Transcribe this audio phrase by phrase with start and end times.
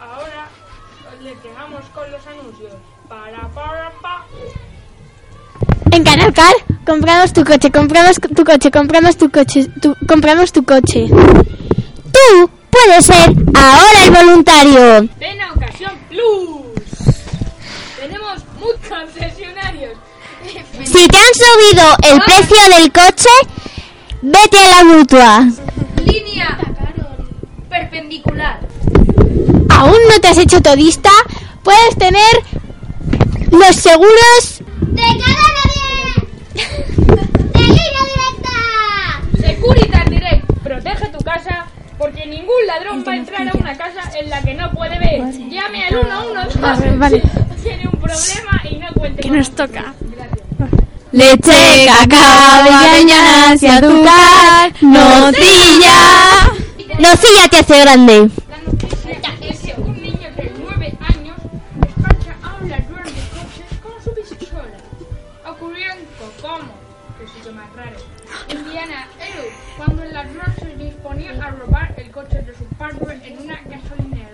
[0.00, 0.48] Ahora
[1.22, 2.74] les dejamos con los anuncios.
[3.08, 4.26] Para, para, pa.
[5.92, 6.54] En Canal Car,
[6.86, 11.06] compramos tu coche, compramos tu coche, compramos tu coche, tu- compramos tu coche.
[11.08, 15.08] Tú puedes ser ahora el voluntario.
[15.20, 17.14] Ven a Ocasión Plus.
[18.00, 19.92] Tenemos muchos concesionarios.
[20.84, 23.28] Si te han subido el precio del coche,
[24.22, 25.46] vete a la mutua.
[26.04, 26.58] Línea
[27.68, 28.60] perpendicular.
[29.68, 31.10] ¿Aún no te has hecho todista?
[31.62, 32.42] Puedes tener
[33.50, 35.42] los seguros ¡De cara
[37.52, 39.46] ¡De línea directa!
[39.46, 40.44] Securitas Direct.
[40.62, 41.66] Protege tu casa
[41.98, 44.40] porque ningún ladrón va a entrar a una casa en la
[45.02, 45.48] que.
[45.50, 47.22] Llame al 112 Vale,
[47.56, 49.94] si tiene un problema y no cuente con nos toca.
[50.00, 50.42] Gracias.
[51.12, 56.52] Leche, cacao, avellanas y azúcar, nocilla.
[56.98, 58.30] Nocilla te hace grande.
[58.48, 61.36] La noticia es que un niño de 9 años
[61.80, 64.78] despacha a un ladrón de coches con su pistola.
[65.46, 66.72] Ocurrió en Kokomo,
[67.18, 67.98] que sitio más raro,
[68.48, 73.38] Indiana, Eru, cuando el ladrón se disponía a robar el coche de su padre en
[73.38, 74.32] una gasolinera.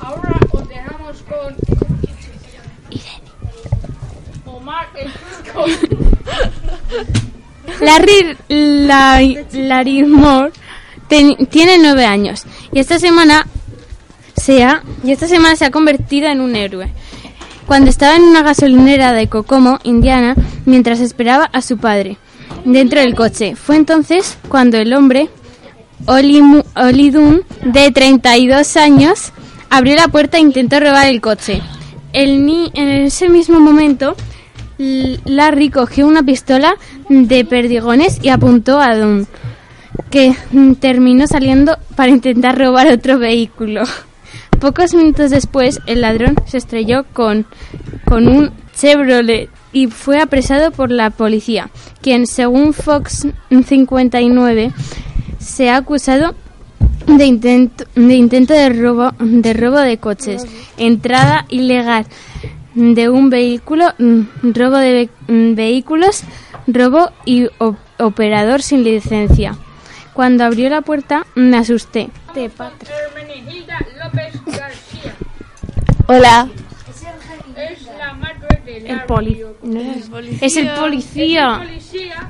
[0.00, 1.56] Ahora os dejamos con
[4.44, 5.64] Omar el Turco.
[7.84, 9.20] Larry, la,
[9.52, 10.52] Larry Moore
[11.08, 13.46] tiene nueve años y esta semana
[14.36, 16.88] se ha, y esta semana se ha convertido en un héroe.
[17.66, 20.34] Cuando estaba en una gasolinera de Kokomo, Indiana,
[20.66, 22.18] mientras esperaba a su padre
[22.64, 25.28] dentro del coche, fue entonces cuando el hombre
[26.06, 26.42] Oli,
[26.76, 29.32] Oli Dunn, de 32 años,
[29.70, 31.62] abrió la puerta e intentó robar el coche.
[32.12, 34.14] El ni- en ese mismo momento,
[34.78, 36.76] Larry cogió una pistola
[37.08, 39.26] de perdigones y apuntó a Dunn,
[40.10, 43.82] que mm, terminó saliendo para intentar robar otro vehículo.
[44.60, 47.46] Pocos minutos después, el ladrón se estrelló con,
[48.04, 51.70] con un Chevrolet y fue apresado por la policía,
[52.00, 54.72] quien, según Fox 59,
[55.38, 56.34] se ha acusado
[57.06, 60.46] de intento de intento de robo de robo de coches,
[60.78, 62.06] entrada ilegal
[62.74, 64.20] de un vehículo, mm,
[64.54, 66.22] robo de ve- mm, vehículos,
[66.66, 67.48] robo y
[67.98, 69.56] operador sin licencia.
[70.12, 72.08] Cuando abrió la puerta me asusté.
[72.34, 72.50] De.
[76.06, 76.48] Hola.
[77.56, 78.92] Es la madre de Larry.
[78.92, 79.42] El poli.
[79.62, 80.38] no es, el policía.
[80.46, 82.28] Es el policía, es la policía,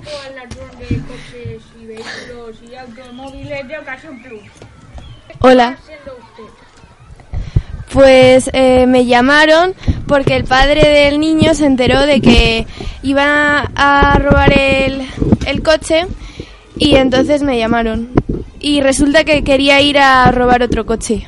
[0.00, 4.42] detuvo al ladrón de coches y vehículos y automóviles de Ocasión Plus.
[5.40, 5.78] Hola.
[7.92, 9.74] Pues eh, me llamaron
[10.06, 12.66] porque el padre del niño se enteró de que
[13.02, 15.06] iban a robar el,
[15.46, 16.06] el coche
[16.76, 18.10] y entonces me llamaron.
[18.60, 21.26] Y resulta que quería ir a robar otro coche.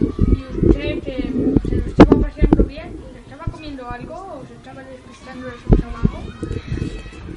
[0.00, 1.30] ¿Y usted que
[1.68, 2.96] se lo estaba paseando bien?
[3.12, 6.13] ¿Se estaba comiendo algo o se estaba despistando de su trabajo?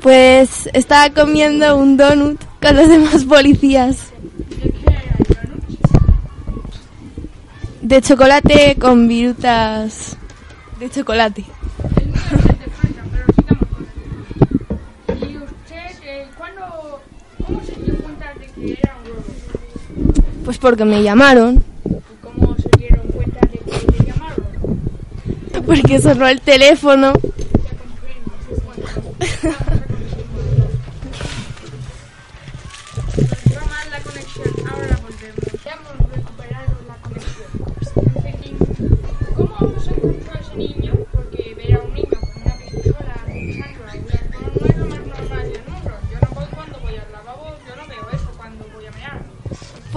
[0.02, 4.12] Pues estaba comiendo un donut con los demás policías.
[7.82, 10.18] ¿De chocolate con virutas
[10.80, 11.44] de chocolate.
[20.46, 21.64] Pues porque me llamaron.
[21.86, 25.66] ¿Y cómo se dieron cuenta de que le llamaron?
[25.66, 27.14] Porque sonó el teléfono.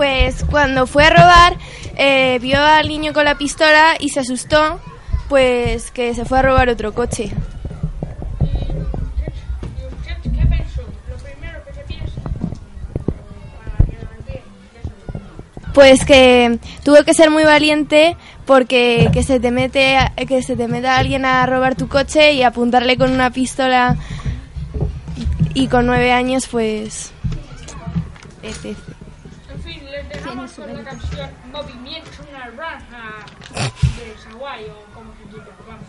[0.01, 1.59] Pues cuando fue a robar,
[1.99, 4.81] eh, vio al niño con la pistola y se asustó,
[5.29, 7.31] pues que se fue a robar otro coche.
[15.75, 20.67] Pues que tuvo que ser muy valiente porque que se te mete que se te
[20.67, 23.99] meta alguien a robar tu coche y apuntarle con una pistola
[25.53, 27.13] y con nueve años pues.
[30.31, 33.27] Dejamos con la canción Movimiento Naranja
[33.99, 35.89] de Saguay o como se diga, vamos.